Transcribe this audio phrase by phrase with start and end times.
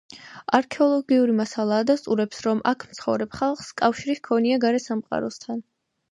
[0.59, 5.61] არქეოლოგიური მასალა ადასტურებს, რომ აქ მცხოვრებ ხალხს კავშირი ჰქონია გარე სამყაროსთან.